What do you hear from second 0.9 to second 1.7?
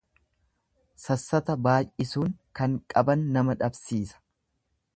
Sassata